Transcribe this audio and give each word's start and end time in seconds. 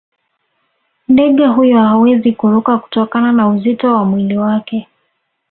ndege 1.07 1.45
huyo 1.47 1.79
hawezi 1.81 2.31
kuruka 2.31 2.77
kutokana 2.77 3.31
na 3.31 3.47
uzito 3.47 3.93
wa 3.95 4.05
mwili 4.05 4.37
wake 4.37 4.87